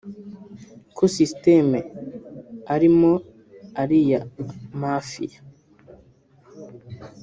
ko 0.95 1.03
‘system’ 1.15 1.67
arimo 2.75 3.13
ari 3.81 3.97
iya 4.05 4.21
‘mafia’ 4.81 5.39